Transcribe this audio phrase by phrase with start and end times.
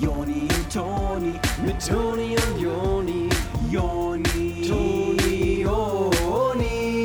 [0.00, 1.32] Joni und Toni,
[1.64, 3.28] mit Toni und Joni,
[3.70, 7.04] Joni, Toni, Joni.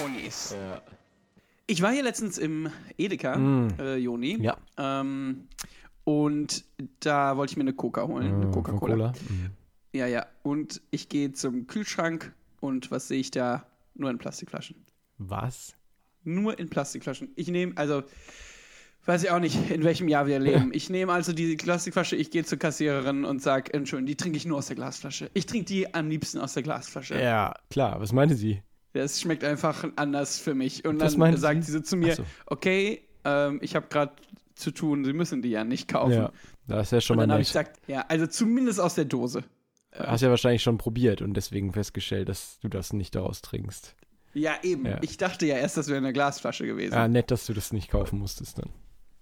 [0.00, 0.56] Jonis.
[1.66, 3.36] Ich war hier letztens im Edeka,
[3.78, 4.42] äh, Joni.
[4.42, 4.56] Ja.
[4.76, 5.48] Ähm,
[6.04, 6.64] und
[7.00, 8.94] da wollte ich mir eine Coca holen, eine Coca-Cola.
[8.94, 9.12] Cola.
[9.28, 9.50] Mhm.
[9.92, 10.26] Ja, ja.
[10.42, 13.66] Und ich gehe zum Kühlschrank und was sehe ich da?
[13.94, 14.76] Nur in Plastikflaschen.
[15.18, 15.74] Was?
[16.24, 17.30] Nur in Plastikflaschen.
[17.36, 18.02] Ich nehme, also,
[19.06, 20.70] weiß ich auch nicht, in welchem Jahr wir leben.
[20.74, 24.46] Ich nehme also diese Plastikflasche, ich gehe zur Kassiererin und sage, Entschuldigung, die trinke ich
[24.46, 25.30] nur aus der Glasflasche.
[25.34, 27.20] Ich trinke die am liebsten aus der Glasflasche.
[27.20, 28.00] Ja, klar.
[28.00, 28.62] Was meinte sie?
[28.92, 30.84] Das schmeckt einfach anders für mich.
[30.84, 31.72] Und Was dann sagt sie?
[31.72, 32.24] sie zu mir, so.
[32.46, 34.12] okay, ähm, ich habe gerade
[34.54, 36.12] zu tun, Sie müssen die ja nicht kaufen.
[36.12, 36.32] Ja,
[36.68, 37.66] das ist ja schon und mal dann habe ich nett.
[37.72, 39.42] gesagt, ja, also zumindest aus der Dose.
[39.92, 43.94] Hast ja wahrscheinlich schon probiert und deswegen festgestellt, dass du das nicht daraus trinkst.
[44.32, 44.86] Ja, eben.
[44.86, 44.98] Ja.
[45.02, 46.94] Ich dachte ja erst, das wäre eine Glasflasche gewesen.
[46.94, 48.70] Ja, nett, dass du das nicht kaufen musstest dann.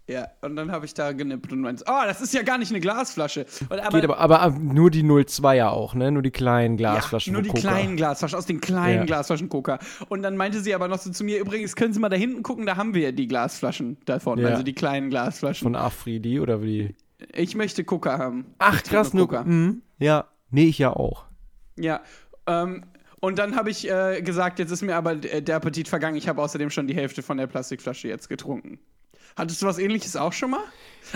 [0.08, 2.70] Ja, und dann habe ich da genippt und meinte, oh, das ist ja gar nicht
[2.70, 3.46] eine Glasflasche.
[3.70, 6.10] Und aber, Geht aber, aber ab- nur die 02er auch, ne?
[6.10, 7.60] Nur die kleinen Glasflaschen ja, nur die Coca.
[7.60, 9.04] kleinen Glasflaschen, aus den kleinen Ja.
[9.04, 9.78] Glasflaschen Coca.
[10.08, 12.42] Und dann meinte sie aber noch so zu mir, übrigens, können Sie mal da hinten
[12.42, 14.48] gucken, da haben wir ja die Glasflaschen davon, Ja.
[14.48, 15.64] also die kleinen Glasflaschen.
[15.64, 16.94] Von Afridi oder wie?
[17.32, 18.46] ich möchte Coca haben.
[18.58, 19.28] Ach, Ich krass, nur.
[19.28, 19.44] Coca.
[19.44, 19.82] Mhm.
[20.00, 21.26] Ja, nee, ich ja auch.
[21.78, 22.00] Ja,
[22.48, 22.84] ähm,
[23.20, 26.16] und dann habe ich äh, gesagt, jetzt ist mir aber der Appetit vergangen.
[26.16, 28.80] Ich habe außerdem schon die Hälfte von der Plastikflasche jetzt getrunken.
[29.36, 30.60] Hattest du was ähnliches auch schon mal?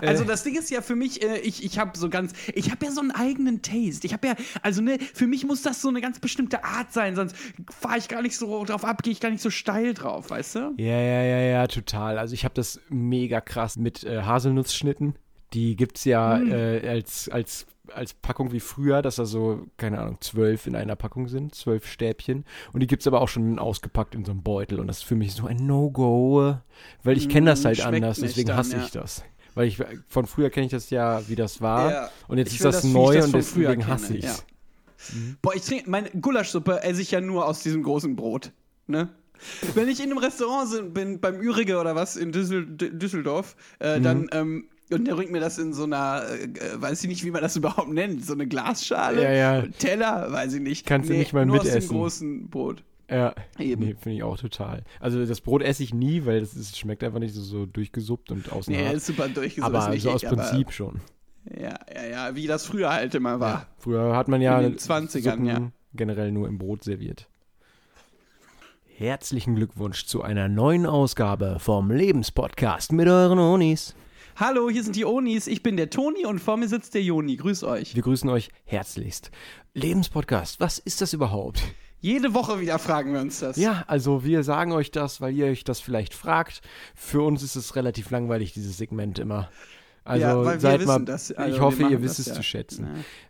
[0.02, 0.26] Also Äh.
[0.26, 2.90] das Ding ist ja für mich, äh, ich, ich habe so ganz, ich habe ja
[2.90, 4.06] so einen eigenen Taste.
[4.06, 7.14] Ich habe ja, also ne, für mich muss das so eine ganz bestimmte Art sein,
[7.14, 7.36] sonst
[7.80, 10.54] fahre ich gar nicht so drauf ab, gehe ich gar nicht so steil drauf, weißt
[10.56, 10.74] du?
[10.78, 12.18] Ja, ja, ja, ja, total.
[12.18, 15.14] Also ich habe das mega krass mit äh, Haselnussschnitten.
[15.52, 16.52] Die gibt's ja Hm.
[16.88, 21.28] als, als, als Packung wie früher, dass da so, keine Ahnung, zwölf in einer Packung
[21.28, 22.44] sind, zwölf Stäbchen.
[22.72, 24.80] Und die gibt's aber auch schon ausgepackt in so einem Beutel.
[24.80, 26.56] Und das ist für mich so ein No-Go,
[27.02, 28.82] weil ich kenne das Mm, halt schmeckt anders, deswegen dann, hasse ja.
[28.84, 29.24] ich das.
[29.54, 31.90] Weil ich von früher kenne ich das ja, wie das war.
[31.90, 32.10] Ja.
[32.28, 34.24] Und jetzt Ich ist das das, ich neu das und deswegen hasse ich's.
[34.38, 35.36] ja.
[35.42, 38.52] Boah, ich trinke, meine Gulaschsuppe esse ich ja nur aus diesem großen Brot,
[38.86, 39.10] ne?
[39.74, 44.02] Wenn ich in einem Restaurant bin, beim Ürige oder was in Düssel, Düsseldorf, äh, Mhm.
[44.02, 47.24] dann, ähm, und der bringt mir das in so einer, äh, äh, weiß ich nicht,
[47.24, 49.62] wie man das überhaupt nennt, so eine Glasschale, Ja, ja.
[49.78, 50.86] Teller, weiß ich nicht.
[50.86, 51.88] Kannst du nicht mal nur aus mitessen.
[51.90, 52.82] dem großen Brot.
[53.10, 53.84] Ja, Eben.
[53.84, 54.82] nee, finde ich auch total.
[54.98, 58.32] Also das Brot esse ich nie, weil das ist, schmeckt einfach nicht so, so durchgesuppt
[58.32, 58.94] und außen Nee, hart.
[58.96, 59.64] ist super durchgesetzt.
[59.64, 61.00] Aber so aus ich, Prinzip schon.
[61.56, 63.68] Ja, ja, ja, wie das früher halt immer war.
[63.78, 65.70] Früher hat man ja In den 20ern, Suppen ja.
[65.94, 67.28] generell nur im Brot serviert.
[68.96, 73.94] Herzlichen Glückwunsch zu einer neuen Ausgabe vom Lebenspodcast mit euren Onis.
[74.38, 77.36] Hallo, hier sind die Onis, ich bin der Toni und vor mir sitzt der Joni.
[77.36, 77.94] Grüß euch.
[77.94, 79.30] Wir grüßen euch herzlichst.
[79.72, 81.62] Lebenspodcast, was ist das überhaupt?
[82.02, 83.56] Jede Woche wieder fragen wir uns das.
[83.56, 86.60] Ja, also wir sagen euch das, weil ihr euch das vielleicht fragt.
[86.94, 89.48] Für uns ist es relativ langweilig, dieses Segment immer.
[90.06, 91.32] Also Ja, seid mal, das.
[91.32, 92.34] Also ich hoffe, ihr wisst es ja.
[92.34, 92.86] zu schätzen.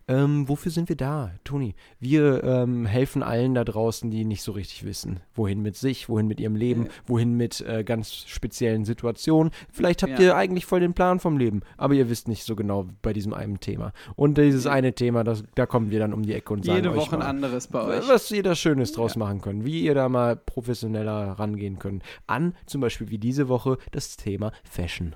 [0.07, 0.23] Ja.
[0.23, 1.75] Ähm, wofür sind wir da, Toni?
[1.99, 6.27] Wir ähm, helfen allen da draußen, die nicht so richtig wissen, wohin mit sich, wohin
[6.27, 9.51] mit ihrem Leben, wohin mit äh, ganz speziellen Situationen.
[9.69, 10.19] Vielleicht habt Ja.
[10.25, 13.33] ihr eigentlich voll den Plan vom Leben, aber ihr wisst nicht so genau bei diesem
[13.33, 13.91] einen Thema.
[14.15, 16.91] Und dieses eine Thema, das, da kommen wir dann um die Ecke und sagen Jede
[16.91, 18.07] euch Woche ein anderes bei euch.
[18.07, 22.03] was ihr da Schönes draus machen könnt, wie ihr da mal professioneller rangehen könnt.
[22.27, 25.15] An zum Beispiel wie diese Woche das Thema Fashion.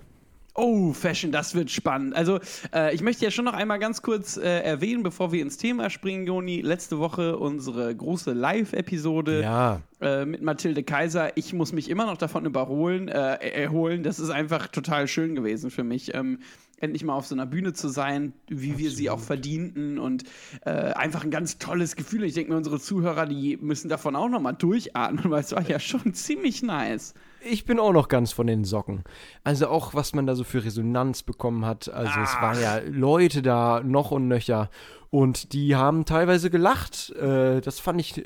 [0.54, 2.14] Oh, Fashion, das wird spannend.
[2.14, 2.40] Also,
[2.74, 5.90] äh, ich möchte ja schon noch einmal ganz kurz äh, erwähnen, bevor wir ins Thema
[5.90, 6.62] springen, Joni.
[6.62, 11.38] Letzte Woche unsere große Live-Episode Ja, äh, mit Mathilde Kaiser.
[11.38, 14.04] Ich muss mich immer noch davon überholen, äh, erholen.
[14.04, 16.14] Das ist einfach total schön gewesen für mich.
[16.14, 16.40] Ähm,
[16.82, 20.24] endlich mal auf so einer Bühne zu sein, wie wir sie auch verdienten und
[20.66, 22.24] äh, einfach ein ganz tolles Gefühl.
[22.24, 25.68] Ich denke mir, unsere Zuhörer, die müssen davon auch noch mal durchatmen, weil es war
[25.68, 27.14] ja schon ziemlich nice.
[27.50, 29.04] Ich bin auch noch ganz von den Socken.
[29.44, 31.90] Also auch, was man da so für Resonanz bekommen hat.
[31.90, 34.70] Also es waren ja Leute da noch und nöcher.
[35.10, 37.10] Und die haben teilweise gelacht.
[37.12, 38.24] Äh, das fand ich,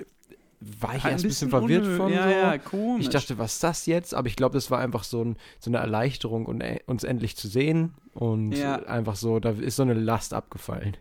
[0.60, 2.12] war ich Ein erst ein bisschen verwirrt von.
[2.12, 2.30] ja, so.
[2.30, 3.04] ja, komisch.
[3.06, 4.14] Ich dachte, was ist das jetzt?
[4.14, 7.38] Aber ich glaube, das war einfach so, ein, so eine Erleichterung, und, äh, uns endlich
[7.38, 7.94] zu sehen.
[8.14, 8.76] Und Ja.
[8.84, 10.96] einfach so, da ist so eine Last abgefallen.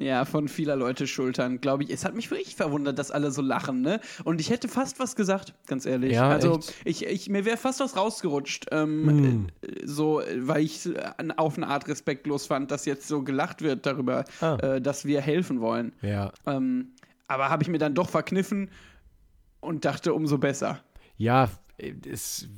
[0.00, 1.90] Ja, von vieler Leute Schultern, glaube ich.
[1.90, 4.00] Es hat mich wirklich verwundert, dass alle so lachen, ne?
[4.24, 6.12] Und ich hätte fast was gesagt, ganz ehrlich.
[6.12, 6.74] Ja, also echt?
[6.84, 9.46] ich, ich mir wäre fast was rausgerutscht, ähm, Mm.
[9.62, 10.92] äh, so, äh, weil ich es
[11.36, 14.54] auf eine Art respektlos fand, dass jetzt so gelacht wird darüber, Ah.
[14.56, 15.92] äh, dass wir helfen wollen.
[16.02, 16.32] Ja.
[16.46, 16.92] Ähm,
[17.26, 18.70] aber habe ich mir dann doch verkniffen
[19.60, 20.80] und dachte, umso besser.
[21.16, 21.50] Ja,
[22.06, 22.48] es,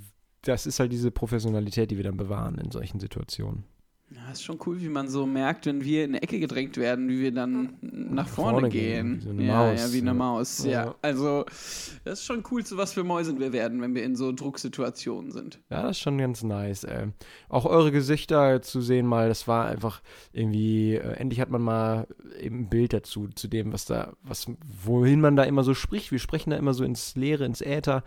[0.43, 3.65] das ist halt diese Professionalität, die wir dann bewahren in solchen Situationen.
[4.13, 7.09] Ja, ist schon cool, wie man so merkt, wenn wir in eine Ecke gedrängt werden,
[7.09, 9.21] wie wir dann nach vorne, vorne gehen.
[9.21, 10.15] gehen, wie so eine ja, Maus, ja, wie eine ja.
[10.15, 10.65] Maus.
[10.65, 10.71] Ja.
[10.71, 10.95] Ja.
[11.01, 11.45] also
[12.05, 15.31] das ist schon cool, zu was für Mäusen wir werden, wenn wir in so Drucksituationen
[15.31, 15.61] sind.
[15.71, 16.83] Ja, das ist schon ganz nice.
[16.83, 17.13] Ey.
[17.49, 20.03] Auch eure Gesichter zu sehen mal, das war einfach
[20.33, 22.09] irgendwie, äh, endlich hat man mal
[22.41, 24.51] eben ein Bild dazu, zu dem, was da, was,
[24.83, 26.11] wohin man da immer so spricht.
[26.11, 28.03] Wir sprechen da immer so ins Leere, ins Äther.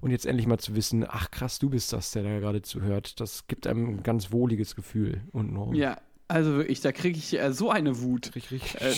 [0.00, 3.20] Und jetzt endlich mal zu wissen, ach krass, du bist das, der da gerade zuhört.
[3.20, 5.74] Das gibt einem ein ganz wohliges Gefühl untenrum.
[5.74, 5.98] Ja,
[6.28, 8.32] also wirklich, da kriege ich äh, so eine Wut.
[8.34, 8.76] Richtig.
[8.80, 8.92] Äh,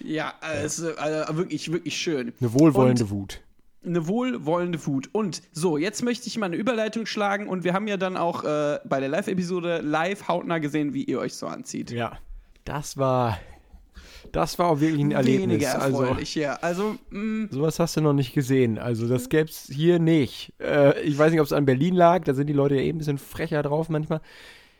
[0.00, 0.94] ja, äh, es äh,
[1.36, 2.32] wirklich, wirklich schön.
[2.40, 3.40] Eine wohlwollende Wut.
[3.84, 5.08] eine wohlwollende Wut.
[5.12, 8.44] Und so, jetzt möchte ich mal eine Überleitung schlagen und wir haben ja dann auch
[8.44, 11.90] äh, bei der Live-Episode live hautnah gesehen, wie ihr euch so anzieht.
[11.90, 12.18] Ja.
[12.64, 13.38] Das war,
[14.32, 15.42] das war auch wirklich ein Erlebnis.
[15.50, 16.54] Weniger Also, erfreulich, ja.
[16.54, 18.78] Also, mh, Sowas hast du noch nicht gesehen.
[18.78, 20.52] Also das gäb's hier nicht.
[20.60, 22.24] Äh, ich weiß nicht, ob es an Berlin lag.
[22.24, 24.20] Da sind die Leute ja eben ein bisschen frecher drauf manchmal.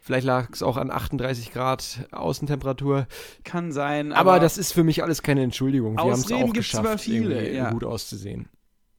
[0.06, 3.08] Vielleicht lag es auch an 38 Grad Außentemperatur.
[3.42, 4.12] kann sein.
[4.12, 5.96] Aber, Aber, das ist für mich alles keine Entschuldigung.
[5.96, 7.72] Wir haben es auch geschafft, zwar viele, ja.
[7.72, 8.48] gut auszusehen.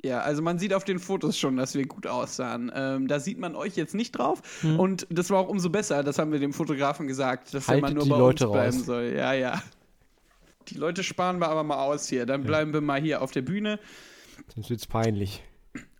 [0.03, 2.69] ja, also man sieht auf den Fotos schon, dass wir gut aussahen.
[2.75, 4.41] Ähm, da sieht man euch jetzt nicht drauf.
[4.77, 6.03] Und das war auch umso besser.
[6.03, 8.53] Das haben wir dem Fotografen gesagt, dass er Haltet mal nur die bei Leute uns
[8.53, 8.85] bleiben raus.
[8.85, 9.13] soll.
[9.15, 9.61] Ja, ja.
[10.67, 12.25] Die Leute sparen wir aber mal aus hier.
[12.25, 13.79] Dann bleiben wir mal hier auf der Bühne.
[14.53, 15.41] Sonst wird's peinlich.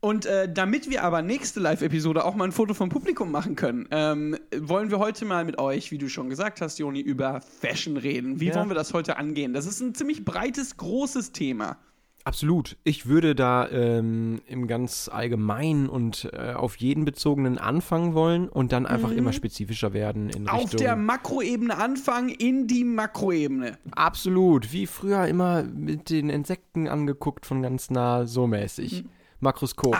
[0.08, 3.88] Und äh, damit wir aber nächste Live-Episode auch mal ein Foto vom Publikum machen können,
[3.92, 7.98] ähm, wollen wir heute mal mit euch, wie du schon gesagt hast, Joni, über Fashion
[7.98, 8.40] reden.
[8.40, 8.56] Wie Ja.
[8.56, 9.54] wollen wir das heute angehen?
[9.54, 11.78] Das ist ein ziemlich breites, großes Thema.
[12.24, 12.78] Absolut.
[12.86, 18.72] Ich würde da ähm, im ganz allgemeinen und äh, auf jeden bezogenen anfangen wollen und
[18.74, 20.48] dann einfach immer spezifischer werden in Mhm.
[20.50, 20.80] Auf Richtung.
[20.80, 23.78] der Makroebene anfangen, in die Makroebene.
[23.92, 24.72] Absolut.
[24.72, 29.04] Wie früher immer mit den Insekten angeguckt von ganz nah, so mäßig.
[29.04, 29.10] Mhm.
[29.40, 29.96] Makroskop.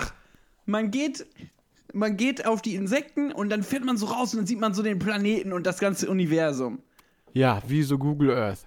[0.66, 1.26] Man geht,
[1.94, 4.74] man geht auf die Insekten und dann fährt man so raus und dann sieht man
[4.74, 6.80] so den Planeten und das ganze Universum.
[7.34, 8.60] Ja, wie so Google Earth.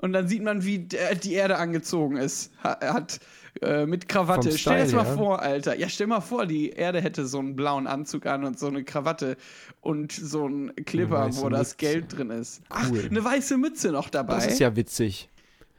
[0.00, 2.50] Und dann sieht man, wie die Erde angezogen ist.
[2.62, 3.20] Ha- hat
[3.62, 4.50] äh, mit Krawatte.
[4.50, 5.16] Vom stell dir das Style, mal ja.
[5.16, 5.76] vor, Alter.
[5.78, 8.82] Ja, stell mal vor, die Erde hätte so einen blauen Anzug an und so eine
[8.84, 9.36] Krawatte
[9.80, 11.76] und so einen Clipper, Eine wo das Mütze.
[11.76, 12.60] Geld drin ist.
[12.70, 13.06] Ach, Cool.
[13.08, 14.34] eine weiße Mütze noch dabei.
[14.34, 15.28] Das ist ja witzig.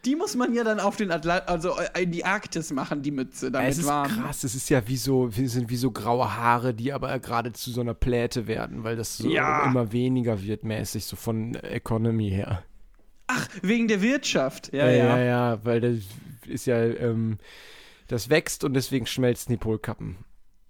[0.06, 3.12] Die muss man ja dann auf den Atlant also äh, in die Arktis machen, die
[3.12, 4.12] Mütze, damit es ist warm.
[4.12, 7.54] krass, es ist ja wie so, wie sind wie so graue Haare, die aber gerade
[7.54, 9.66] zu so einer Pläte werden, weil das so Ja.
[9.66, 12.63] immer weniger wird mäßig, so von Economy her.
[13.28, 14.72] Ach, wegen der Wirtschaft.
[14.74, 15.18] Ja, ja, ja.
[15.18, 15.96] ja, ja weil das
[16.48, 17.38] ist ja, ähm,
[18.08, 20.18] das wächst und deswegen schmelzen die Polkappen.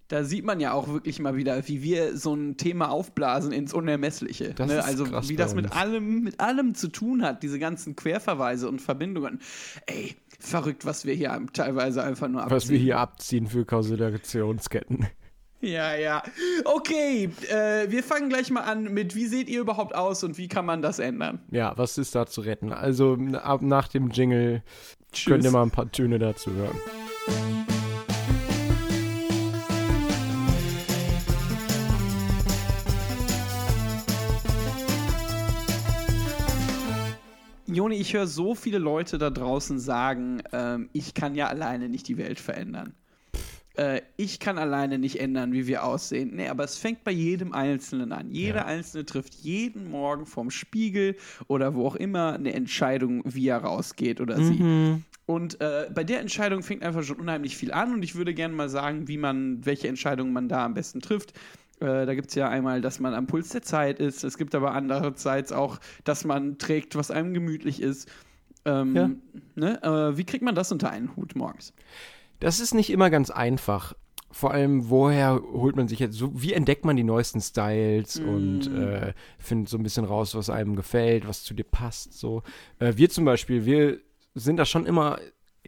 [0.07, 3.73] Da sieht man ja auch wirklich mal wieder, wie wir so ein Thema aufblasen ins
[3.73, 4.53] Unermessliche.
[4.53, 4.77] Das ne?
[4.77, 8.69] ist Also krass wie das mit allem, mit allem zu tun hat, diese ganzen Querverweise
[8.69, 9.39] und Verbindungen.
[9.87, 12.55] Ey, verrückt, was wir hier teilweise einfach nur abziehen.
[12.55, 15.07] Was wir hier abziehen für Kausalationsketten.
[15.61, 16.21] Ja, ja.
[16.65, 20.47] Okay, äh, wir fangen gleich mal an mit, wie seht ihr überhaupt aus und wie
[20.47, 21.39] kann man das ändern?
[21.49, 22.71] Ja, was ist da zu retten?
[22.71, 24.61] Also ab nach dem Jingle
[25.11, 25.25] Tschüss.
[25.25, 26.79] könnt ihr mal ein paar Töne dazu hören.
[37.75, 42.07] Joni, ich höre so viele Leute da draußen sagen, ähm, ich kann ja alleine nicht
[42.07, 42.93] die Welt verändern.
[43.75, 46.35] Äh, ich kann alleine nicht ändern, wie wir aussehen.
[46.35, 48.31] Nee, aber es fängt bei jedem Einzelnen an.
[48.31, 48.65] Jeder Ja.
[48.65, 51.17] Einzelne trifft jeden Morgen vorm Spiegel
[51.47, 55.03] oder wo auch immer eine Entscheidung, wie er rausgeht oder sie.
[55.25, 58.53] Und äh, bei der Entscheidung fängt einfach schon unheimlich viel an und ich würde gerne
[58.53, 61.33] mal sagen, wie man, welche Entscheidungen man da am besten trifft.
[61.79, 64.23] Äh, da gibt es ja einmal, dass man am Puls der Zeit ist.
[64.23, 68.09] Es gibt aber andererseits auch, dass man trägt, was einem gemütlich ist.
[68.65, 69.09] Ähm, Ja.
[69.55, 69.83] ne?
[69.83, 71.73] äh, wie kriegt man das unter einen Hut morgens?
[72.39, 73.93] Das ist nicht immer ganz einfach.
[74.31, 78.67] Vor allem, woher holt man sich jetzt so, wie entdeckt man die neuesten Styles und
[78.67, 82.13] äh, findet so ein bisschen raus, was einem gefällt, was zu dir passt.
[82.13, 82.43] So.
[82.79, 83.99] Äh, wir zum Beispiel, wir
[84.33, 85.19] sind da schon immer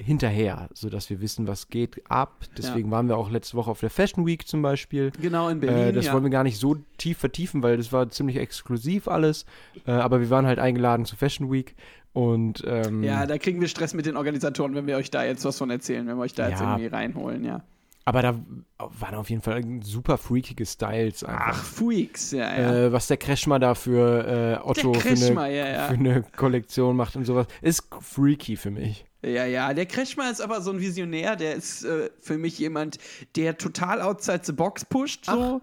[0.04, 2.46] hinterher, sodass wir wissen, was geht ab.
[2.58, 5.12] Deswegen waren wir auch letzte Woche auf der Fashion Week zum Beispiel.
[5.22, 5.90] Genau, in Berlin.
[5.90, 6.14] Äh, das ja.
[6.14, 9.46] wollen wir gar nicht so tief vertiefen, weil das war ziemlich exklusiv alles.
[9.86, 11.76] Äh, aber wir waren halt eingeladen zur Fashion Week
[12.14, 15.46] und ähm, ja, da kriegen wir Stress mit den Organisatoren, wenn wir euch da jetzt
[15.46, 16.72] was von erzählen, wenn wir euch da jetzt Ja.
[16.72, 17.62] irgendwie reinholen, ja.
[18.06, 18.40] aber da
[18.80, 21.48] waren auf jeden Fall super freakige Styles einfach.
[21.50, 22.76] Ach, Freaks, ja, ja.
[22.86, 25.88] Äh, was der Kretschmer da für äh, Otto Der für, eine, ja, ja.
[25.88, 29.06] für eine Kollektion macht und sowas, ist freaky für mich.
[29.24, 32.98] Ja, ja, der Kretschmer ist aber so ein Visionär, der ist äh, für mich jemand,
[33.36, 35.62] der total outside the box pusht, so.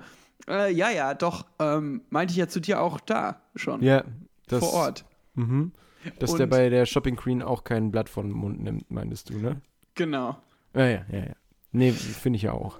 [0.49, 4.05] Äh, ja, ja, doch, ähm, meinte ich ja zu dir auch da schon, Ja,
[4.49, 5.05] das, vor Ort.
[5.35, 5.73] Mhm.
[6.19, 9.39] Dass der Und- bei der Shopping Queen auch kein Blatt von Mund nimmt, meintest du,
[9.39, 9.61] ne?
[9.95, 10.37] Genau.
[10.75, 11.33] Ja, ja, ja, ja.
[11.73, 12.79] Nee, finde ich ja auch.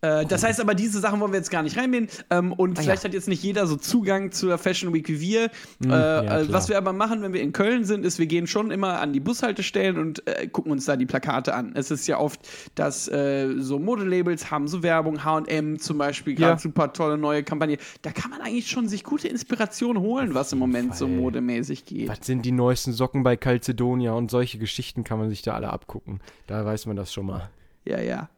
[0.00, 2.08] Äh, das heißt aber, diese Sachen wollen wir jetzt gar nicht reinnehmen.
[2.30, 3.08] Ähm, und Ah, vielleicht ja.
[3.08, 5.50] hat jetzt nicht jeder so Zugang zur Fashion Week wie wir.
[5.82, 8.26] Hm, äh, ja, äh, was wir aber machen, wenn wir in Köln sind, ist, wir
[8.26, 11.72] gehen schon immer an die Bushaltestellen und äh, gucken uns da die Plakate an.
[11.74, 12.40] Es ist ja oft,
[12.74, 16.58] dass äh, so Modelabels haben so Werbung, HM zum Beispiel, gerade Ja.
[16.58, 17.78] super tolle neue Kampagne.
[18.02, 21.16] Da kann man eigentlich schon sich gute Inspiration holen, was im Moment so Fall.
[21.16, 22.08] modemäßig geht.
[22.08, 25.70] Was sind die neuesten Socken bei Calcedonia und solche Geschichten kann man sich da alle
[25.70, 26.20] abgucken.
[26.46, 27.50] Da weiß man das schon mal.
[27.84, 28.28] Ja, ja.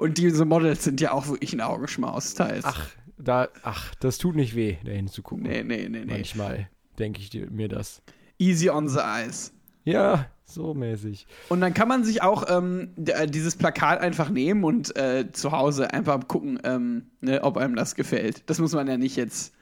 [0.00, 2.64] Und diese Models sind ja auch wirklich ein Augenschmaus teils.
[2.64, 2.88] Ach,
[3.18, 5.44] da, ach, das tut nicht weh, da hinzugucken.
[5.46, 6.12] Nee, nee, nee, nee.
[6.12, 8.02] Manchmal denke ich mir das.
[8.38, 9.52] Easy on the eyes.
[9.84, 11.26] Ja, so mäßig.
[11.50, 15.52] Und dann kann man sich auch ähm, äh, dieses Plakat einfach nehmen und äh, zu
[15.52, 18.48] Hause einfach gucken, ähm, ne, ob einem das gefällt.
[18.48, 19.54] Das muss man ja nicht jetzt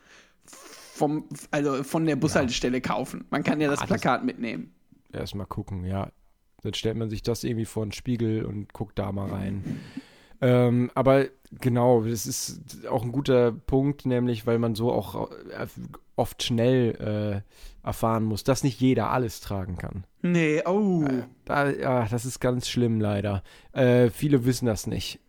[0.46, 3.24] vom, also von der Bushaltestelle kaufen.
[3.30, 4.72] Man kann ja das Ah, das- Plakat mitnehmen.
[5.12, 6.10] Erstmal gucken, ja.
[6.62, 9.80] Dann stellt man sich das irgendwie vor den Spiegel und guckt da mal rein.
[10.40, 11.26] Ähm, aber
[11.60, 15.66] genau, das ist auch ein guter Punkt, nämlich weil man so auch äh,
[16.16, 20.04] oft schnell äh, erfahren muss, dass nicht jeder alles tragen kann.
[20.22, 21.04] Nee, oh.
[21.44, 23.42] Da, ja, das ist ganz schlimm leider.
[23.72, 25.20] Äh, viele wissen das nicht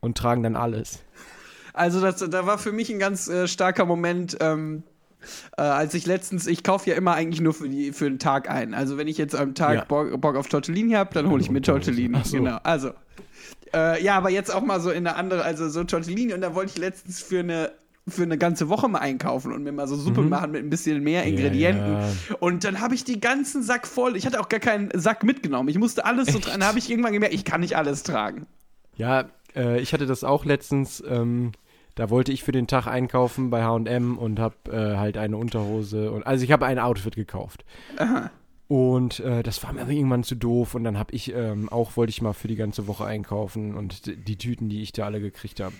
[0.00, 1.02] und tragen dann alles.
[1.72, 4.84] Also das, da war für mich ein ganz äh, starker Moment, ähm,
[5.56, 8.50] äh, als ich letztens, ich kaufe ja immer eigentlich nur für, die, für den Tag
[8.50, 8.74] ein.
[8.74, 9.84] Also wenn ich jetzt am Tag Ja.
[9.84, 11.62] Bock, Bock auf Tortellini habe, dann hole ich mir.
[11.62, 12.18] Tortellini.
[12.24, 12.38] So.
[12.38, 12.58] Genau.
[12.62, 12.90] Also.
[13.74, 16.54] Äh, ja, aber jetzt auch mal so in eine andere, also so Tortellini und da
[16.54, 17.72] wollte ich letztens für eine
[18.06, 21.02] für eine ganze Woche mal einkaufen und mir mal so Suppe machen mit ein bisschen
[21.02, 21.94] mehr Ingredienten.
[21.94, 22.00] Mhm.
[22.00, 22.36] ja.
[22.38, 24.16] Und dann habe ich die ganzen Sack voll.
[24.16, 25.70] Ich hatte auch gar keinen Sack mitgenommen.
[25.70, 26.60] Ich musste alles so dran.
[26.60, 28.46] Dann habe ich irgendwann gemerkt, ich kann nicht alles tragen.
[28.96, 29.24] Ja,
[29.56, 31.02] äh, ich hatte das auch letztens.
[31.08, 31.52] Ähm,
[31.94, 36.10] da wollte ich für den Tag einkaufen bei H&M und habe äh, halt eine Unterhose
[36.10, 37.64] und also ich habe ein Outfit gekauft.
[38.66, 42.10] Und äh, das war mir irgendwann zu doof und dann habe ich ähm, auch wollte
[42.10, 45.60] ich mal für die ganze Woche einkaufen und die Tüten, die ich da alle gekriegt
[45.60, 45.74] habe.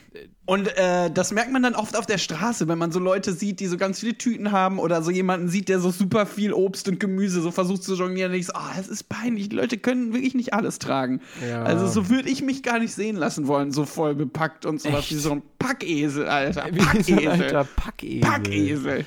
[0.45, 3.61] Und äh, das merkt man dann oft auf der Straße, wenn man so Leute sieht,
[3.61, 6.87] die so ganz viele Tüten haben oder so jemanden sieht, der so super viel Obst
[6.87, 8.33] und Gemüse so versucht zu jonglieren.
[8.33, 9.49] Und ich so, ah, das ist peinlich.
[9.49, 11.23] Die Leute können wirklich nicht alles tragen.
[11.49, 11.63] Ja.
[11.63, 15.01] Also so würde ich mich gar nicht sehen lassen wollen, so voll bepackt und sowas
[15.01, 15.13] Echt?
[15.13, 16.67] wie so ein Packesel, Alter.
[16.71, 17.29] Wie so ein Packesel.
[17.29, 18.21] alter Packesel.
[18.21, 19.07] Packesel.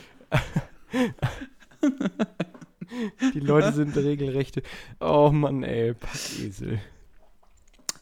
[3.33, 4.61] Die Leute sind regelrechte.
[4.99, 6.79] Oh Mann, ey, Packesel.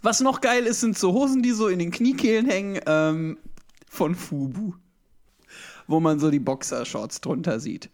[0.02, 3.38] Was noch geil ist, sind so Hosen, die so in den Kniekehlen hängen, ähm,
[3.90, 4.74] von Fubu.
[5.88, 7.90] Wo man so die Boxershorts drunter sieht.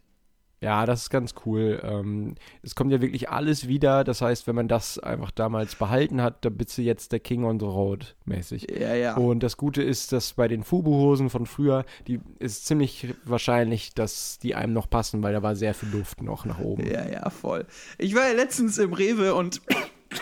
[0.61, 1.81] Ja, das ist ganz cool.
[1.83, 4.03] Ähm, es kommt ja wirklich alles wieder.
[4.03, 7.43] Das heißt, wenn man das einfach damals behalten hat, dann bist du jetzt der King
[7.45, 8.67] on the Road mäßig.
[8.69, 9.15] Ja, ja.
[9.15, 14.37] Und das Gute ist, dass bei den Fubu-Hosen von früher, die ist ziemlich wahrscheinlich, dass
[14.37, 16.85] die einem noch passen, weil da war sehr viel Luft noch nach oben.
[16.85, 17.65] Ja, ja, voll.
[17.97, 19.61] Ich war ja letztens im Rewe und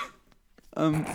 [0.77, 1.05] ähm,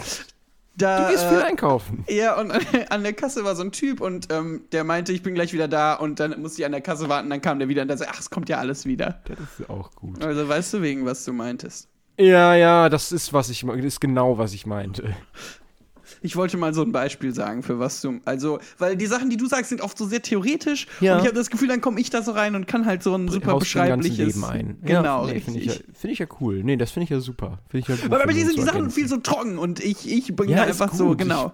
[0.77, 1.07] da.
[1.07, 2.05] Du gehst viel äh, einkaufen.
[2.09, 2.53] ja, und
[2.91, 5.69] an der Kasse war so ein Typ und ähm, der meinte, ich bin gleich wieder
[5.69, 7.97] da und dann musste ich an der Kasse warten, dann kam der wieder und der
[7.97, 9.21] sagte, ach, es kommt ja alles wieder.
[9.25, 10.25] Das ist auch gut.
[10.25, 11.89] Also weißt du wegen, was du meintest.
[12.19, 15.17] Ja, ja, das ist, was ich, das ist genau, was ich meinte.
[16.25, 18.19] Ich wollte mal so ein Beispiel sagen, für was du.
[18.25, 20.87] Also, weil die Sachen, die du sagst, sind oft so sehr theoretisch.
[21.01, 21.15] Ja.
[21.15, 23.15] Und ich habe das Gefühl, dann komme ich da so rein und kann halt so
[23.15, 24.35] ein super Haust beschreibliches.
[24.35, 24.79] Leben ein.
[24.83, 26.65] Genau, ja, Finde ich, ja, find ich ja cool.
[26.65, 27.59] Nee, das finde ich ja super.
[27.69, 28.07] Finde ich ja gut.
[28.07, 30.35] Aber bei wenn dir wir sind die so Sachen viel so trocken und ich, ich
[30.35, 31.19] bin Ja, da einfach so, gut.
[31.19, 31.53] genau.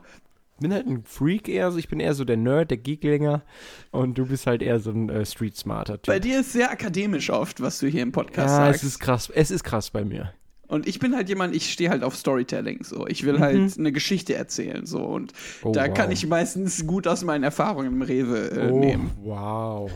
[0.54, 3.42] Ich bin halt ein Freak eher, so ich bin eher so der Nerd, der Geeklinger
[3.90, 6.06] und du bist halt eher so ein äh, Street Smarter Typ.
[6.06, 8.84] Bei dir ist sehr akademisch oft, was du hier im Podcast ja, sagst.
[8.84, 9.32] es ist krass.
[9.34, 10.32] Es ist krass bei mir.
[10.70, 12.82] Und ich bin halt jemand, ich stehe halt auf Storytelling.
[12.84, 14.86] So, ich will halt eine Geschichte erzählen.
[14.86, 15.68] So und Mhm.
[15.68, 15.94] Oh, da wow.
[15.94, 19.10] kann ich meistens gut aus meinen Erfahrungen im Rewe äh, oh, nehmen.
[19.22, 19.90] wow.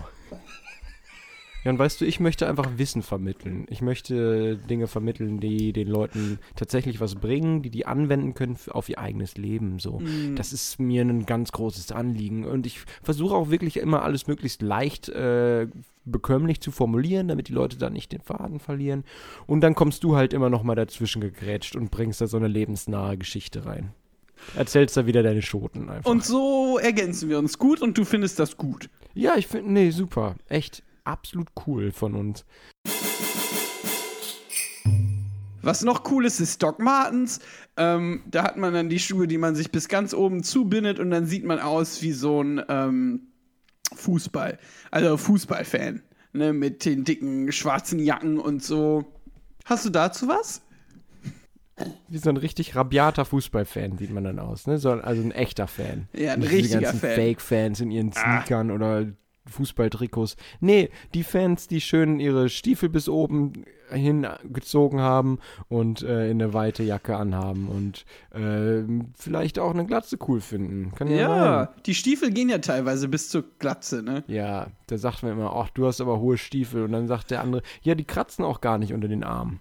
[1.64, 3.64] Ja, und weißt du, ich möchte einfach Wissen vermitteln.
[3.70, 8.88] Ich möchte Dinge vermitteln, die den Leuten tatsächlich was bringen, die die anwenden können auf
[8.90, 9.78] ihr eigenes Leben.
[9.78, 10.36] So, Mhm.
[10.36, 12.44] das ist mir ein ganz großes Anliegen.
[12.44, 15.66] Und ich versuche auch wirklich immer alles möglichst leicht äh,
[16.04, 19.04] bekömmlich zu formulieren, damit die Leute dann nicht den Faden verlieren.
[19.46, 22.48] Und dann kommst du halt immer noch mal dazwischen gegrätscht und bringst da so eine
[22.48, 23.94] lebensnahe Geschichte rein.
[24.54, 26.10] Erzählst da wieder deine Schoten einfach.
[26.10, 28.90] Und so ergänzen wir uns gut und du findest das gut.
[29.14, 30.34] Ja, ich finde, nee, super.
[30.48, 32.44] Echt absolut cool von uns.
[35.62, 37.40] Was noch cool ist, ist Doc Martens.
[37.76, 41.10] Ähm, da hat man dann die Schuhe, die man sich bis ganz oben zubindet und
[41.10, 43.28] dann sieht man aus wie so ein ähm,
[43.94, 44.58] Fußball.
[44.90, 46.02] Also Fußballfan.
[46.36, 49.04] Ne, mit den dicken schwarzen Jacken und so.
[49.64, 50.62] Hast du dazu was?
[52.08, 54.78] Wie so ein richtig rabiater Fußballfan sieht man dann aus, ne?
[54.78, 56.08] So, also ein echter Fan.
[56.12, 57.10] Ja, ein Nicht richtiger ganzen Fan.
[57.10, 57.14] Ah.
[57.14, 59.06] Fake-Fans in ihren Sneakern oder
[59.46, 60.36] Fußballtrikots.
[60.60, 66.82] Nee, die Fans, die schön ihre Stiefel bis oben hingezogen haben und äh, eine weite
[66.82, 68.82] Jacke anhaben und äh,
[69.14, 70.92] vielleicht auch eine Glatze cool finden.
[70.94, 71.82] Kann ja, Ja, sein.
[71.86, 74.24] die Stiefel gehen ja teilweise bis zur Glatze, ne?
[74.26, 76.84] Ja, da sagt man immer, ach, du hast aber hohe Stiefel.
[76.84, 79.60] Und dann sagt der andere, ja, die kratzen auch gar nicht unter den Armen.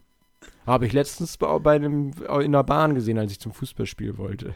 [0.66, 2.12] Habe ich letztens bei, bei einem,
[2.42, 4.54] in der Bahn gesehen, als ich zum Fußballspiel wollte.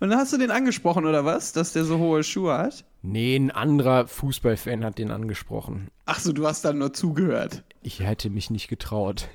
[0.00, 1.52] Und dann hast du den angesprochen, oder was?
[1.52, 2.84] Dass der so hohe Schuhe hat?
[3.02, 5.88] Nee, ein anderer Fußballfan hat den angesprochen.
[6.06, 7.62] Ach so, du hast dann nur zugehört.
[7.82, 9.28] Ich hätte mich nicht getraut.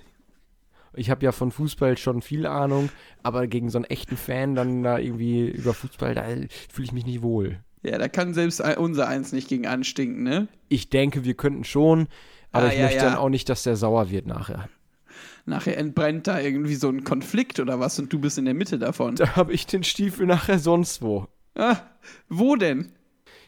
[0.93, 2.89] Ich habe ja von Fußball schon viel Ahnung,
[3.23, 7.05] aber gegen so einen echten Fan dann da irgendwie über Fußball, da fühle ich mich
[7.05, 7.59] nicht wohl.
[7.83, 10.47] Ja, da kann selbst unser Eins nicht gegen anstinken, ne?
[10.69, 12.07] Ich denke, wir könnten schon,
[12.51, 13.09] aber Ah, ich ja, möchte ja.
[13.09, 14.69] dann auch nicht, dass der sauer wird nachher.
[15.45, 18.79] Nachher entbrennt da irgendwie so ein Konflikt oder was und du bist in der Mitte
[18.79, 19.15] davon.
[19.15, 21.27] Da habe ich den Stiefel nachher sonst wo.
[21.53, 21.77] Ah,
[22.29, 22.91] wo denn?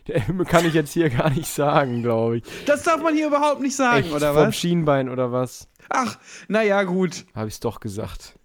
[0.08, 2.44] Der kann ich jetzt hier gar nicht sagen, glaube ich.
[2.66, 4.56] Das darf man hier überhaupt nicht sagen, Echt, oder vom was?
[4.56, 5.68] Schienbein oder was?
[5.89, 7.25] Ach, naja, gut.
[7.36, 8.38] Habe ich es doch gesagt.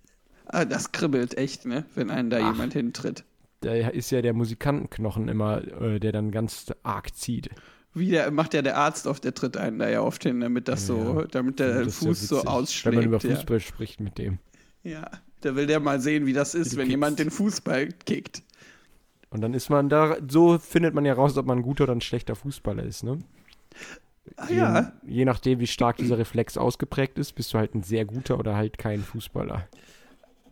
[0.47, 1.85] Ah, das kribbelt echt, ne?
[1.95, 2.53] Wenn einen da Ach.
[2.53, 3.25] jemand hintritt.
[3.61, 7.51] Da ist ja der Musikantenknochen immer, äh, der dann ganz arg zieht.
[7.95, 10.67] Wie der, macht ja der Arzt auf, der tritt einen da ja oft hin, damit
[10.69, 11.27] das so, Ja.
[11.31, 12.97] damit der ist ja Fuß so ausschlägt.
[12.97, 13.37] Wenn man über ja.
[13.37, 14.39] Fußball spricht mit dem.
[14.83, 15.11] ja,
[15.43, 16.91] da will der mal sehen, wie das ist, du wenn kickst.
[16.93, 18.43] jemand den Fußball kickt.
[19.31, 21.95] Und dann ist man da, so findet man ja raus, ob man ein guter oder
[21.95, 23.19] ein schlechter Fußballer ist, ne?
[24.37, 27.83] Ah Je, ja, je nachdem, wie stark dieser Reflex ausgeprägt ist, bist du halt ein
[27.83, 29.67] sehr guter oder halt kein Fußballer.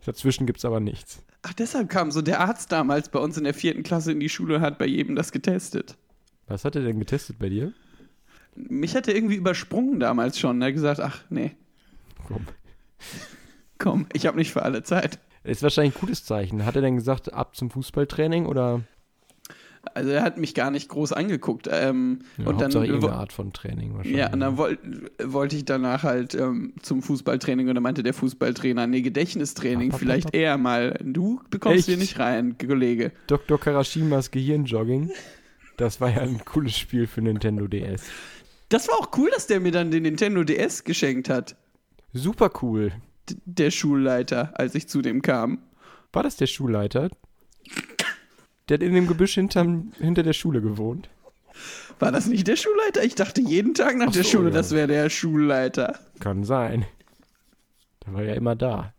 [0.04, 1.23] Dazwischen gibt's aber nichts.
[1.42, 4.28] ach deshalb kam so der Arzt damals bei uns in der vierten Klasse in die
[4.28, 5.97] Schule und hat bei jedem das getestet.
[6.50, 7.73] Was hat er denn getestet bei dir?
[8.57, 10.61] Mich hat er irgendwie übersprungen damals schon.
[10.61, 11.52] Er hat gesagt, ach nee,
[12.26, 12.47] Komm.
[13.78, 15.19] komm, ich habe nicht für alle Zeit.
[15.45, 16.66] Ist wahrscheinlich ein gutes Zeichen.
[16.66, 18.83] Hat er denn gesagt, ab zum Fußballtraining oder
[19.95, 21.66] Also er hat mich gar nicht groß angeguckt.
[21.73, 24.19] Ähm, ja, und dann, Hauptsache wo- irgendeine Art von Training wahrscheinlich?
[24.19, 24.78] ja, und dann woll,
[25.23, 29.95] wollte ich danach halt ähm, zum Fußballtraining und dann meinte der Fußballtrainer, nee, Gedächtnistraining, Ap,
[29.95, 30.35] ap, vielleicht ap.
[30.35, 30.99] eher mal.
[31.02, 31.87] Du bekommst Echt?
[31.88, 33.12] hier nicht rein, Kollege.
[33.28, 33.59] Dr.
[33.59, 35.11] Karashimas Gehirnjogging.
[35.80, 38.02] Das war ja ein cooles Spiel für Nintendo DS.
[38.68, 41.56] Das war auch cool, dass der mir dann den Nintendo DS geschenkt hat.
[42.12, 42.92] Super cool.
[43.30, 45.62] D der Schulleiter, als ich zu dem kam.
[46.12, 47.08] War das der Schulleiter?
[48.68, 51.08] Der hat in dem Gebüsch hinterm, hinter der Schule gewohnt.
[51.99, 53.02] War das nicht der Schulleiter?
[53.02, 54.54] Ich dachte jeden Tag nach Ach der so, Schule, ja.
[54.54, 55.98] das wäre der Schulleiter.
[56.18, 56.85] Kann sein.
[58.05, 58.92] Der war ja immer da.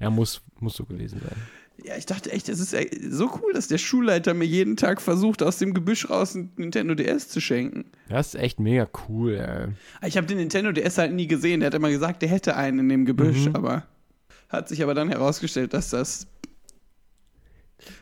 [0.00, 1.40] Er muss, muss so gewesen sein.
[1.82, 5.02] Ja, ich dachte echt, es ist äh, so cool, dass der Schulleiter mir jeden Tag
[5.02, 7.84] versucht, aus dem Gebüsch raus ein Nintendo DS zu schenken.
[8.08, 10.08] Das ist echt mega cool, ey.
[10.08, 11.60] Ich habe den Nintendo DS halt nie gesehen.
[11.60, 13.56] Der hat immer gesagt, der hätte einen in dem Gebüsch, Mhm.
[13.56, 13.82] aber
[14.48, 16.28] hat sich aber dann herausgestellt, dass das.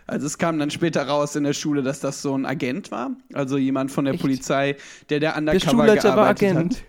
[0.07, 3.13] Also es kam dann später raus in der Schule, dass das so ein Agent war,
[3.33, 4.23] also jemand von der Echt?
[4.23, 4.77] Polizei,
[5.09, 6.75] der der Der undercover Schulleiter war gearbeitet Agent.
[6.77, 6.85] hat.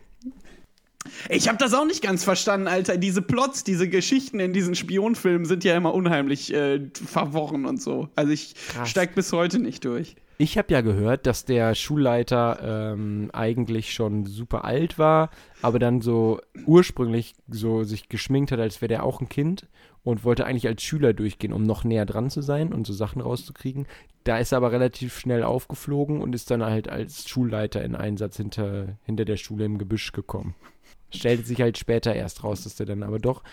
[1.29, 2.97] Ich habe das auch nicht ganz verstanden, Alter.
[2.97, 8.09] Diese Plots, diese Geschichten in diesen Spionfilmen sind ja immer unheimlich äh, verworren und so.
[8.15, 8.89] Also ich Krass.
[8.89, 10.15] steig bis heute nicht durch.
[10.39, 15.29] Ich habe ja gehört, dass der Schulleiter ähm, eigentlich schon super alt war,
[15.61, 19.67] aber dann so ursprünglich so sich geschminkt hat, als wäre der auch ein Kind
[20.03, 23.21] und wollte eigentlich als Schüler durchgehen, um noch näher dran zu sein und so Sachen
[23.21, 23.85] rauszukriegen.
[24.23, 28.37] Da ist er aber relativ schnell aufgeflogen und ist dann halt als Schulleiter in Einsatz
[28.37, 30.55] hinter, hinter der Schule im Gebüsch gekommen.
[31.11, 33.43] Stellte sich halt später erst raus, dass der dann aber doch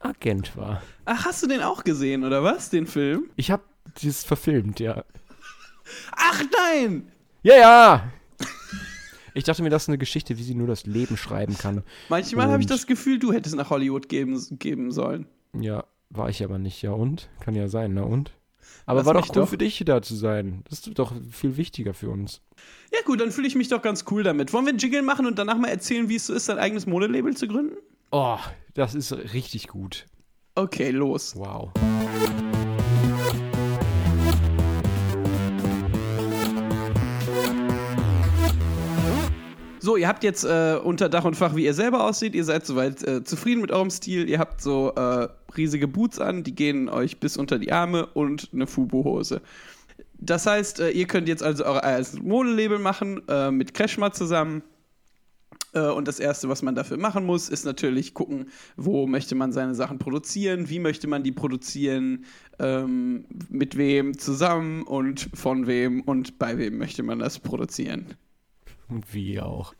[0.00, 0.82] Agent war.
[1.04, 3.30] Ach, hast du den auch gesehen, oder was, den Film?
[3.36, 3.62] Ich habe
[3.98, 5.04] dieses verfilmt, ja.
[6.16, 7.10] Ach nein!
[7.42, 8.12] Ja, ja!
[9.34, 11.82] Ich dachte mir, das ist eine Geschichte, wie sie nur das Leben schreiben kann.
[12.08, 15.26] Manchmal habe ich das Gefühl, du hättest nach Hollywood geben, geben sollen.
[15.58, 16.82] Ja, war ich aber nicht.
[16.82, 17.28] Ja, und?
[17.40, 18.32] Kann ja sein, na und?
[18.86, 19.48] Aber Lass war doch cool doch.
[19.48, 20.62] für dich, da zu sein.
[20.68, 22.40] Das ist doch viel wichtiger für uns.
[22.92, 24.52] Ja gut, dann fühle ich mich doch ganz cool damit.
[24.52, 26.86] Wollen wir einen Jingle machen und danach mal erzählen, wie es so ist, sein eigenes
[26.86, 27.76] Modelabel zu gründen?
[28.10, 28.38] Oh,
[28.74, 30.06] das ist richtig gut.
[30.54, 31.34] Okay, los.
[31.36, 31.72] Wow.
[39.84, 42.34] So, ihr habt jetzt äh, unter Dach und Fach, wie ihr selber aussieht.
[42.34, 44.30] Ihr seid soweit äh, zufrieden mit eurem Stil.
[44.30, 48.48] Ihr habt so äh, riesige Boots an, die gehen euch bis unter die Arme und
[48.54, 49.42] eine Fubu-Hose.
[50.14, 54.62] Das heißt, äh, ihr könnt jetzt also euer eigenes Modelabel machen äh, mit Kreshma zusammen.
[55.74, 58.46] Äh, und das Erste, was man dafür machen muss, ist natürlich gucken,
[58.78, 62.24] wo möchte man seine Sachen produzieren, wie möchte man die produzieren,
[62.58, 68.16] ähm, mit wem zusammen und von wem und bei wem möchte man das produzieren.
[68.88, 69.74] Und wie auch.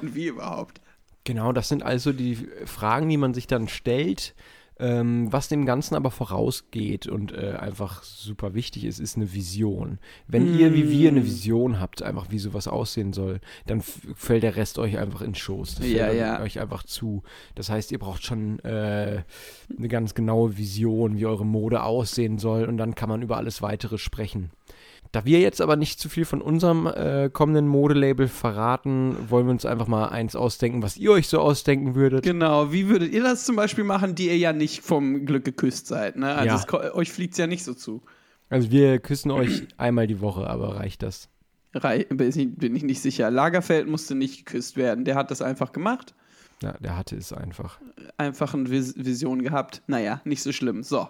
[0.00, 0.80] Und wie überhaupt.
[1.24, 4.34] Genau, das sind also die Fragen, die man sich dann stellt,
[4.78, 9.98] Ähm, was dem Ganzen aber vorausgeht und äh, einfach super wichtig ist, ist eine Vision.
[10.28, 10.58] Wenn mm.
[10.58, 14.78] ihr wie wir eine Vision habt, einfach wie sowas aussehen soll, dann fällt der Rest
[14.78, 15.76] euch einfach in Schoß.
[15.76, 16.42] Das ja, fällt ja.
[16.42, 17.22] euch einfach zu.
[17.54, 19.22] Das heißt, ihr braucht schon äh,
[19.78, 23.62] eine ganz genaue Vision, wie eure Mode aussehen soll und dann kann man über alles
[23.62, 24.50] weitere sprechen.
[25.12, 29.52] Da wir jetzt aber nicht zu viel von unserem äh, kommenden Modelabel verraten, wollen wir
[29.52, 32.24] uns einfach mal eins ausdenken, was ihr euch so ausdenken würdet.
[32.24, 35.86] Genau, wie würdet ihr das zum Beispiel machen, die ihr ja nicht vom Glück geküsst
[35.86, 36.16] seid?
[36.16, 36.34] Ne?
[36.34, 36.84] Also Ja.
[36.88, 38.02] es, euch fliegt es ja nicht so zu.
[38.50, 41.28] Also wir küssen euch einmal die Woche, aber reicht das?
[41.74, 43.30] Rei bin ich- nicht sicher.
[43.30, 45.04] Lagerfeld musste nicht geküsst werden.
[45.04, 46.14] Der hat das einfach gemacht.
[46.62, 47.78] Ja, der hatte es einfach.
[48.16, 49.82] Einfach eine Vis Vision gehabt.
[49.86, 50.82] Naja, nicht so schlimm.
[50.82, 51.06] So.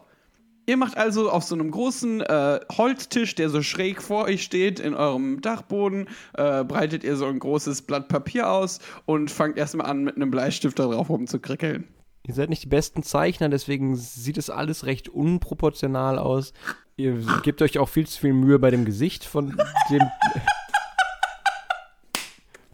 [0.69, 4.81] Ihr macht also auf so einem großen äh, Holztisch, der so schräg vor euch steht,
[4.81, 9.87] in eurem Dachboden, äh, breitet ihr so ein großes Blatt Papier aus und fangt erstmal
[9.87, 11.87] an, mit einem Bleistift da drauf rumzukrickeln.
[12.27, 16.53] Ihr seid nicht die besten Zeichner, deswegen sieht es alles recht unproportional aus.
[16.97, 19.57] Ihr gebt euch auch viel zu viel Mühe bei dem Gesicht von
[19.91, 20.03] dem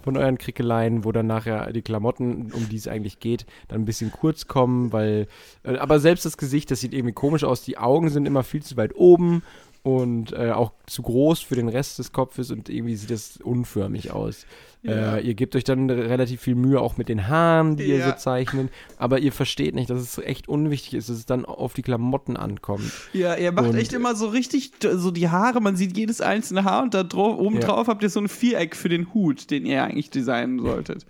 [0.03, 3.85] von euren Krickeleien, wo dann nachher die Klamotten, um die es eigentlich geht, dann ein
[3.85, 5.27] bisschen kurz kommen, weil
[5.65, 7.63] äh, aber selbst das Gesicht, das sieht irgendwie komisch aus.
[7.63, 9.43] Die Augen sind immer viel zu weit oben
[9.83, 14.13] und äh, auch zu groß für den Rest des Kopfes und irgendwie sieht das unförmig
[14.13, 14.47] aus.
[14.85, 15.17] Ja.
[15.17, 18.11] Äh, ihr gebt euch dann relativ viel Mühe auch mit den Haaren, die ihr Ja.
[18.11, 21.73] so zeichnet, aber ihr versteht nicht, dass es echt unwichtig ist, dass es dann auf
[21.75, 22.91] die Klamotten ankommt.
[23.13, 26.65] Ja, ihr macht Und- echt immer so richtig, so die Haare, man sieht jedes einzelne
[26.65, 27.63] Haar und da drauf, oben Ja.
[27.67, 31.07] drauf habt ihr so ein Viereck für den Hut, den ihr eigentlich designen solltet.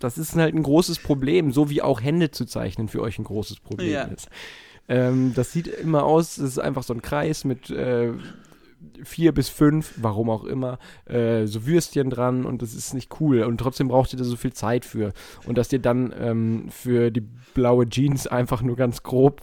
[0.00, 3.24] Das ist halt ein großes Problem, so wie auch Hände zu zeichnen für euch ein
[3.24, 4.02] großes Problem Ja.
[4.02, 4.28] ist.
[4.88, 8.12] Ähm, das sieht immer aus, es ist einfach so ein Kreis mit äh,
[9.02, 13.42] vier bis fünf, warum auch immer, äh, so Würstchen dran und das ist nicht cool.
[13.42, 15.12] Und trotzdem braucht ihr da so viel Zeit für.
[15.46, 17.22] Und dass ihr dann ähm, für die
[17.54, 19.42] blaue Jeans einfach nur ganz grob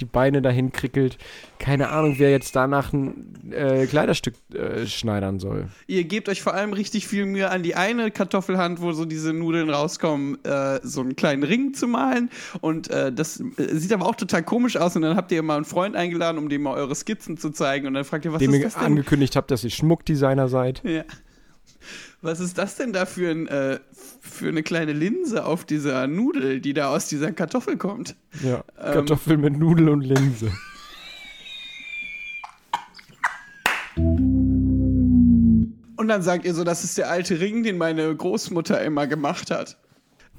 [0.00, 1.18] die Beine dahin krickelt.
[1.58, 5.68] Keine Ahnung, wer jetzt danach ein äh, Kleiderstück äh, schneidern soll.
[5.86, 9.32] Ihr gebt euch vor allem richtig viel Mühe an die eine Kartoffelhand, wo so diese
[9.32, 12.30] Nudeln rauskommen, äh, so einen kleinen Ring zu malen.
[12.60, 14.96] Und äh, das äh, sieht aber auch total komisch aus.
[14.96, 17.86] Und dann habt ihr mal einen Freund eingeladen, um dem mal eure Skizzen zu zeigen.
[17.86, 18.84] Und dann fragt ihr, was Dem ist ihr das denn?
[18.84, 20.82] angekündigt habt, dass ihr Schmuckdesigner seid.
[20.84, 21.04] Ja.
[22.22, 23.80] Was ist das denn da für, ein, äh,
[24.20, 28.16] für eine kleine Linse auf dieser Nudel, die da aus dieser Kartoffel kommt?
[28.42, 28.92] Ja, Ähm.
[28.92, 30.52] Kartoffel mit Nudel und Linse.
[36.00, 39.50] Und dann sagt ihr so, das ist der alte Ring, den meine Großmutter immer gemacht
[39.50, 39.76] hat.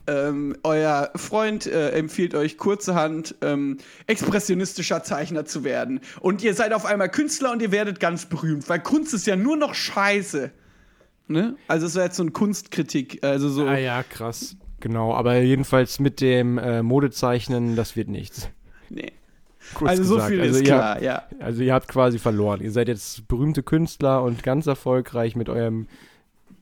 [0.08, 3.78] Ähm, euer Freund äh, empfiehlt euch kurzerhand ähm,
[4.08, 6.00] expressionistischer Zeichner zu werden.
[6.20, 9.36] Und ihr seid auf einmal Künstler und ihr werdet ganz berühmt, weil Kunst ist ja
[9.36, 10.52] nur noch Scheiße.
[11.28, 11.56] Ne?
[11.68, 13.66] Also es war jetzt so eine Kunstkritik, also so.
[13.66, 14.58] Ah ja, krass.
[14.80, 18.50] Genau, aber jedenfalls mit dem äh, Modezeichnen, das wird nichts.
[18.90, 19.12] Nee.
[19.76, 20.32] Kurz Also so gesagt.
[20.32, 21.24] viel also ist klar, ja.
[21.40, 22.62] Also ihr habt quasi verloren.
[22.62, 25.88] Ihr seid jetzt berühmte Künstler und ganz erfolgreich mit eurem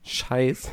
[0.04, 0.70] Scheiß.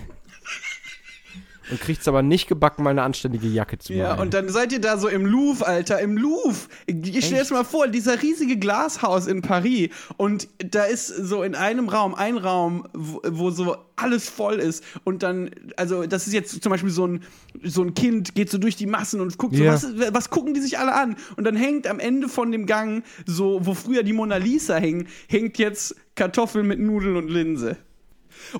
[1.69, 4.19] Und kriegt es aber nicht gebacken, mal eine anständige Jacke zu Ja, malen.
[4.21, 6.55] und dann seid ihr da so im Louvre, Alter, im Louvre.
[6.85, 11.55] Ich stell dir mal vor, dieser riesige Glashaus in Paris und da ist so in
[11.55, 16.33] einem Raum, ein Raum, wo, wo so alles voll ist und dann, also das ist
[16.33, 17.23] jetzt zum Beispiel so ein,
[17.63, 19.73] so ein Kind, geht so durch die Massen und guckt so, Ja.
[19.73, 21.15] was, was gucken die sich alle an?
[21.35, 25.07] Und dann hängt am Ende von dem Gang, so, wo früher die Mona Lisa hing,
[25.27, 27.77] hängt jetzt Kartoffel mit Nudeln und Linse.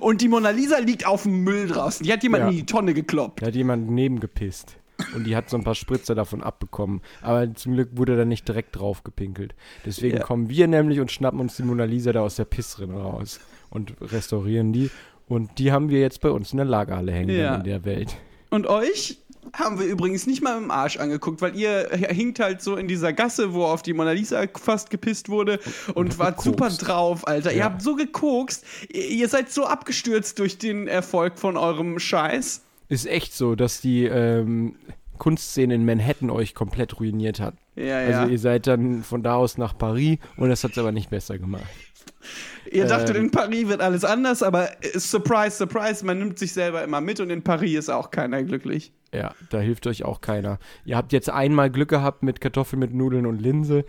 [0.00, 2.04] Und die Mona Lisa liegt auf dem Müll draußen.
[2.04, 2.50] Die hat jemand Ja.
[2.50, 3.42] in die Tonne gekloppt.
[3.42, 4.76] Da hat jemand nebengepisst.
[5.14, 7.00] Und die hat so ein paar Spritzer davon abbekommen.
[7.22, 9.54] Aber zum Glück wurde da nicht direkt drauf gepinkelt.
[9.86, 10.22] Deswegen Ja.
[10.24, 13.38] kommen wir nämlich und schnappen uns die Mona Lisa da aus der Pissrinne raus.
[13.70, 14.90] Und restaurieren die.
[15.28, 17.56] Und die haben wir jetzt bei uns in der Lagerhalle hängen Ja.
[17.56, 18.16] in der Welt.
[18.50, 19.18] Und euch
[19.52, 23.12] haben wir übrigens nicht mal im Arsch angeguckt, weil ihr hinkt halt so in dieser
[23.12, 27.52] Gasse, wo auf die Mona Lisa fast gepisst wurde und, Und wart super drauf, Alter.
[27.52, 27.64] Ihr Ja.
[27.64, 32.62] habt so gekokst, ihr ihr seid so abgestürzt durch den Erfolg von eurem Scheiß.
[32.88, 34.76] Ist echt so, dass die ähm,
[35.18, 37.54] Kunstszene in Manhattan euch komplett ruiniert hat.
[37.74, 38.20] Ja, ja.
[38.20, 41.10] Also ihr seid dann von da aus nach Paris und das hat es aber nicht
[41.10, 41.64] besser gemacht.
[42.70, 46.52] ihr dachtet, ähm, in Paris wird alles anders, aber äh, surprise, surprise, man nimmt sich
[46.52, 48.92] selber immer mit und in Paris ist auch keiner glücklich.
[49.14, 50.58] Ja, da hilft euch auch keiner.
[50.84, 53.84] Ihr habt jetzt einmal Glück gehabt mit Kartoffeln mit Nudeln und Linse.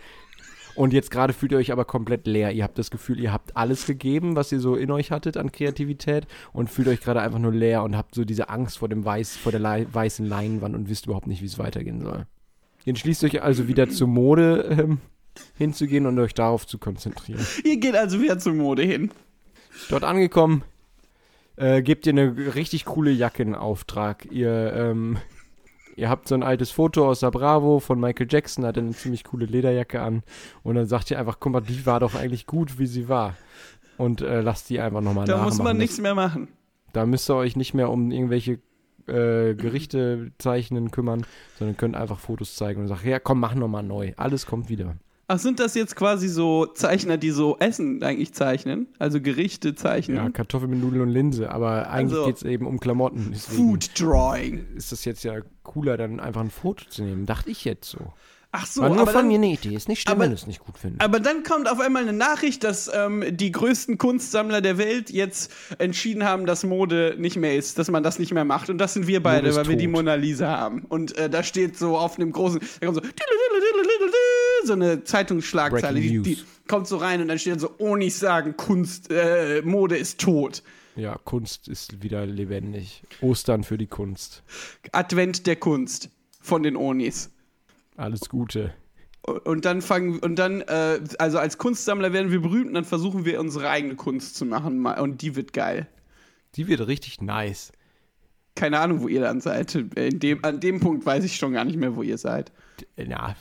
[0.76, 2.54] Und jetzt gerade fühlt ihr euch aber komplett leer.
[2.54, 5.52] Ihr habt das Gefühl, ihr habt alles gegeben, was ihr so in euch hattet an
[5.52, 9.04] Kreativität und fühlt euch gerade einfach nur leer und habt so diese Angst vor dem
[9.04, 12.28] Weiß, vor der Lei- weißen Leinwand und wisst überhaupt nicht, wie es weitergehen soll.
[12.86, 15.00] Ihr entschließt euch also wieder zur Mode ähm,
[15.58, 17.46] hinzugehen und euch darauf zu konzentrieren.
[17.66, 19.12] Ihr geht also wieder zur Mode hin.
[19.90, 20.64] Dort angekommen,
[21.60, 24.26] äh, gebt ihr eine richtig coole Jacke in Auftrag.
[24.32, 25.18] Ihr, ähm,
[25.96, 29.26] Ihr habt so ein altes Foto aus der Bravo von Michael Jackson, hat eine ziemlich
[29.26, 30.24] coole Lederjacke an.
[30.64, 33.36] Und dann sagt ihr einfach, guck mal, die war doch eigentlich gut, wie sie war.
[33.98, 35.50] Und äh, lasst die einfach nochmal Da nachmachen.
[35.58, 36.48] muss man nichts mehr machen.
[36.94, 38.60] Da müsst ihr euch nicht mehr um irgendwelche
[39.08, 41.26] äh, Gerichte zeichnen kümmern,
[41.58, 44.14] sondern könnt einfach Fotos zeigen und sagen, ja komm, mach nochmal neu.
[44.16, 44.96] Alles kommt wieder.
[45.32, 48.88] Ach, sind das jetzt quasi so Zeichner, die so Essen eigentlich zeichnen?
[48.98, 50.18] Also Gerichte zeichnen?
[50.18, 53.30] Ja, Kartoffeln mit Nudeln und Linse, aber eigentlich Also- geht es eben um Klamotten.
[53.32, 54.66] Deswegen Food Drawing.
[54.76, 57.28] ist das jetzt ja cooler, dann einfach ein Foto zu nehmen.
[57.28, 58.00] Dachte ich jetzt so.
[58.52, 59.76] Ach so, War nur aber von dann, mir eine Idee.
[59.76, 61.04] Ist nicht schlimm, aber- wenn du es nicht gut findest.
[61.04, 65.52] aber dann kommt auf einmal eine Nachricht, dass ähm, die größten Kunstsammler der Welt jetzt
[65.78, 68.72] entschieden haben, dass Mode nicht mehr ist, dass man das nicht mehr macht.
[68.72, 69.92] Und das sind wir beide, weil wir die tot.
[69.94, 70.84] Mona Lisa haben.
[70.90, 73.08] Und äh, da steht so auf einem großen, da kommt so,
[74.66, 78.56] so eine Zeitungsschlagzeile, die, die kommt so rein und dann steht dann so, Onis sagen,
[78.58, 80.64] Kunst, äh, Mode ist tot.
[80.96, 83.04] Ja, Kunst ist wieder lebendig.
[83.22, 84.44] Ostern für die Kunst.
[84.92, 86.10] Advent der Kunst
[86.42, 87.32] von den Onis.
[87.96, 88.74] Alles Gute.
[89.22, 93.26] Und dann fangen und dann, äh, also als Kunstsammler werden wir berühmt und dann versuchen
[93.26, 95.88] wir unsere eigene Kunst zu machen und die wird geil.
[96.56, 97.72] Die wird richtig nice.
[98.60, 99.74] Keine Ahnung, wo ihr dann seid.
[99.74, 102.52] In dem, an dem Punkt weiß ich schon gar nicht mehr, wo ihr seid.
[102.98, 103.36] Ja,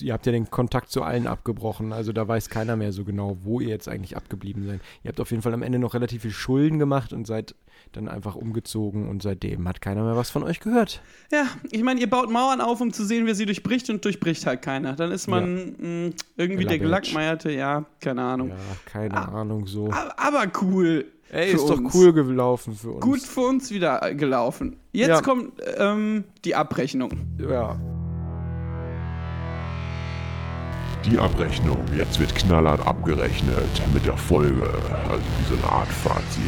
[0.00, 3.36] ihr habt ja den Kontakt zu allen abgebrochen, also da weiß keiner mehr so genau,
[3.42, 4.80] wo ihr jetzt eigentlich abgeblieben seid.
[5.04, 7.54] Ihr habt auf jeden Fall am Ende noch relativ viel Schulden gemacht und seid
[7.92, 11.00] dann einfach umgezogen und seitdem hat keiner mehr was von euch gehört.
[11.30, 14.46] Ja, ich meine, ihr baut Mauern auf, um zu sehen, wer sie durchbricht und durchbricht
[14.46, 14.94] halt keiner.
[14.94, 16.78] Dann ist man mh, irgendwie der Elaborate.
[16.78, 18.48] Gelackmeierte, ja, keine Ahnung.
[18.50, 19.90] Ja, keine Ahnung so.
[20.16, 21.06] Aber cool.
[21.30, 21.94] Ey, ist doch uns.
[21.94, 23.00] cool gelaufen für uns.
[23.00, 24.76] Gut für uns wieder äh, gelaufen.
[24.92, 25.20] Jetzt Ja.
[25.22, 27.10] kommt ähm, die Abrechnung.
[27.38, 27.76] Ja.
[31.04, 31.78] Die Abrechnung.
[31.96, 34.62] Jetzt wird knallhart abgerechnet mit der Folge.
[35.08, 36.42] Also wie so eine Art Fazit.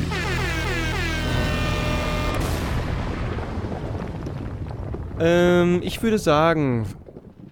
[5.20, 6.86] Ähm, ich würde sagen,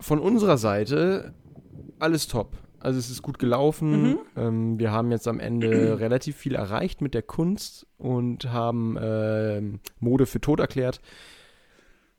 [0.01, 1.35] von unserer Seite
[1.99, 2.57] alles top.
[2.87, 4.17] Also es ist gut gelaufen.
[4.37, 9.81] Ähm, wir haben jetzt am Ende relativ viel erreicht mit der Kunst und haben ähm,
[9.99, 11.01] Mode für tot erklärt.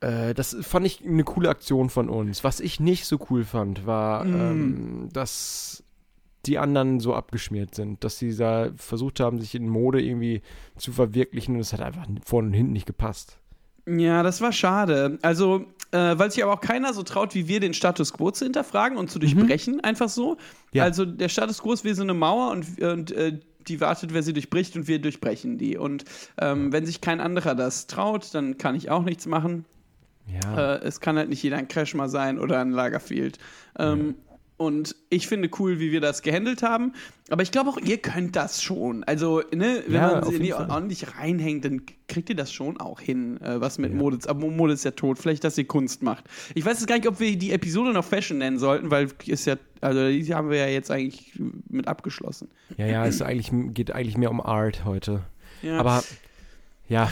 [0.00, 2.44] Äh, das fand ich eine coole Aktion von uns.
[2.44, 5.84] Was ich nicht so cool fand, war, ähm, dass
[6.44, 10.42] die anderen so abgeschmiert sind, dass sie da versucht haben, sich in Mode irgendwie
[10.76, 13.38] zu verwirklichen und es hat einfach vorne und hinten nicht gepasst.
[13.88, 15.18] Ja, das war schade.
[15.22, 18.44] Also, äh, weil sich aber auch keiner so traut, wie wir den Status quo zu
[18.44, 20.36] hinterfragen und zu durchbrechen, einfach so.
[20.72, 20.84] Ja.
[20.84, 24.22] Also, der Status quo ist wie so eine Mauer und, und äh, die wartet, wer
[24.22, 25.76] sie durchbricht und wir durchbrechen die.
[25.76, 26.04] Und
[26.40, 29.64] ähm, wenn sich kein anderer das traut, dann kann ich auch nichts machen.
[30.26, 30.74] Ja.
[30.74, 33.38] Äh, es kann halt nicht jeder ein Crash mal sein oder ein Lagerfield.
[33.78, 34.16] Ähm,
[34.58, 36.92] Und ich finde cool, wie wir das gehandelt haben.
[37.30, 39.04] Aber ich glaube auch, ihr könnt das schon.
[39.04, 43.40] Also, ne, wenn Ja, man sie ordentlich reinhängt, dann kriegt ihr das schon auch hin,
[43.40, 44.28] äh, was mit Mode ist.
[44.28, 45.18] Aber Mode ist ja tot.
[45.20, 46.24] Vielleicht, dass ihr Kunst macht.
[46.56, 49.46] Ich weiß jetzt gar nicht, ob wir die Episode noch Fashion nennen sollten, weil ist
[49.46, 51.32] ja, also die haben wir ja jetzt eigentlich
[51.68, 52.48] mit abgeschlossen.
[52.76, 55.22] Ja, ja, es eigentlich, geht eigentlich mehr um Art heute.
[55.62, 55.78] Ja.
[55.78, 56.02] Aber
[56.88, 57.08] ja,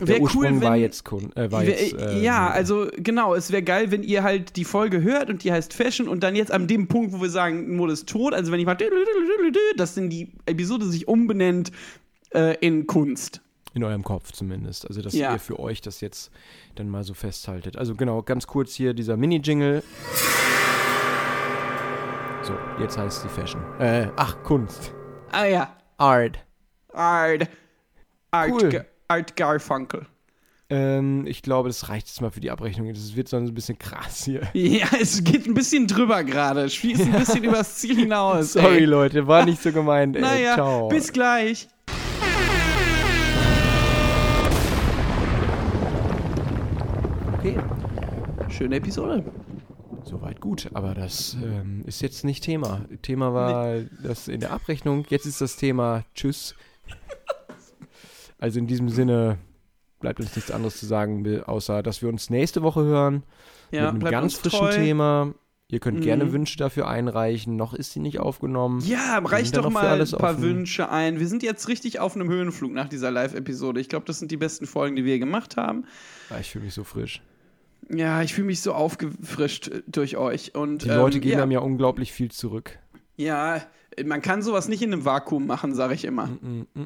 [0.00, 1.06] der Ursprung war wenn- jetzt,
[1.36, 4.64] äh, war Wär- jetzt äh, ja, also genau, es wäre geil, wenn ihr halt die
[4.64, 7.76] Folge hört und die heißt Fashion und dann jetzt an dem Punkt, wo wir sagen,
[7.76, 8.76] Mode ist tot, also wenn ich mal,
[9.76, 11.72] dass dann die Episode sich umbenennt
[12.34, 13.40] äh, in Kunst.
[13.74, 14.86] in eurem Kopf zumindest.
[14.88, 15.32] Also, dass Ja.
[15.34, 16.30] ihr für euch das jetzt
[16.76, 17.76] dann mal so festhaltet.
[17.76, 19.82] Also genau, ganz kurz hier dieser Mini-Jingle.
[22.42, 23.60] So, jetzt heißt die Fashion.
[23.78, 24.92] Äh, ach, Kunst.
[25.32, 26.38] Ah ja, Art.
[26.92, 27.48] Art,
[28.30, 28.84] Art, Cool.
[29.08, 30.06] Art Garfunkel.
[30.68, 32.88] Ähm, ich glaube, das reicht jetzt mal für die Abrechnung.
[32.92, 34.42] Das wird so ein bisschen krass hier.
[34.54, 38.54] Ja, es geht ein bisschen drüber gerade, schießt ein bisschen übers Ziel hinaus.
[38.54, 38.84] Sorry, ey.
[38.84, 40.16] Leute, war nicht so gemeint.
[40.16, 40.22] Ey.
[40.22, 40.88] Naja, Ciao.
[40.88, 41.68] bis gleich.
[47.46, 47.58] okay.
[48.48, 49.24] Schöne Episode.
[50.04, 52.82] Soweit gut, aber das ähm, ist jetzt nicht Thema.
[53.02, 55.04] Thema war das in der Abrechnung.
[55.08, 56.54] Jetzt ist das Thema Tschüss.
[58.38, 59.38] Also in diesem Sinne
[60.00, 63.22] bleibt uns nichts anderes zu sagen, außer dass wir uns nächste Woche hören
[63.70, 64.70] Ja, mit einem ganz frischen.
[64.70, 65.34] Thema.
[65.68, 66.02] Ihr könnt Mhm.
[66.04, 67.56] gerne Wünsche dafür einreichen.
[67.56, 68.80] Noch ist sie nicht aufgenommen.
[68.86, 70.42] Ja, reicht doch mal alles ein paar offen.
[70.42, 71.18] Wünsche ein.
[71.18, 73.80] Wir sind jetzt richtig auf einem Höhenflug nach dieser Live-Episode.
[73.80, 75.84] Ich glaube, das sind die besten Folgen, die wir gemacht haben.
[76.30, 77.20] Ah, Ich fühle mich so frisch.
[77.90, 80.54] Ja, ich fühle mich so aufgefrischt äh, durch euch.
[80.54, 82.78] Und, Die Leute ähm, geben ja, einem ja unglaublich viel zurück.
[83.16, 83.60] Ja,
[84.04, 86.26] man kann sowas nicht in einem Vakuum machen, sage ich immer.
[86.26, 86.80] Mm, mm,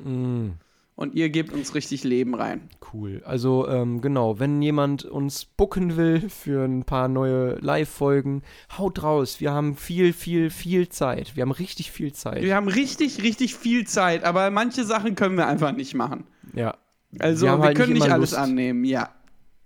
[0.47, 0.53] mm.
[1.01, 2.69] Und ihr gebt uns richtig Leben rein.
[2.93, 3.23] Cool.
[3.25, 8.43] Also, ähm, genau, wenn jemand uns booken will für ein paar neue Live-Folgen,
[8.77, 9.41] haut raus.
[9.41, 11.37] Wir haben viel, viel, viel Zeit.
[11.37, 12.43] Wir haben richtig viel Zeit.
[12.43, 16.25] Wir haben richtig, richtig viel Zeit, aber manche Sachen können wir einfach nicht machen.
[16.55, 16.77] Ja.
[17.19, 18.43] Also, wir, haben halt können nicht immer alles Lust.
[18.43, 19.09] annehmen, ja.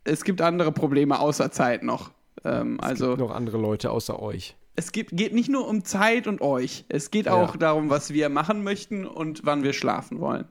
[0.05, 2.13] es gibt andere Probleme außer Zeit noch.
[2.45, 4.55] Ähm, also Noch andere Leute außer euch.
[4.77, 6.85] es gibt, geht nicht nur um Zeit und euch.
[6.89, 7.33] Es geht Ja.
[7.35, 10.45] auch darum, was wir machen möchten und wann wir schlafen wollen.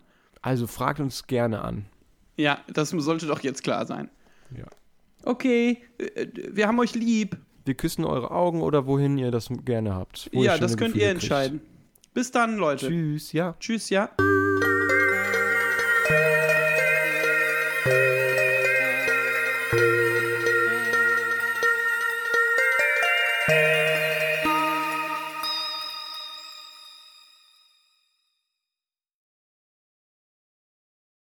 [0.44, 1.86] Also fragt uns gerne an.
[2.38, 4.10] Ja, das sollte doch jetzt klar sein.
[4.56, 4.66] Ja.
[5.24, 7.38] Okay, äh, wir haben euch lieb.
[7.66, 10.30] Wir küssen eure Augen oder wohin ihr das gerne habt.
[10.34, 11.24] ja, das könnt Gefühle ihr kriegt.
[11.24, 11.62] entscheiden.
[12.14, 12.88] Bis dann, Leute.
[12.88, 13.56] Tschüss, ja.
[13.60, 14.10] Tschüss ja.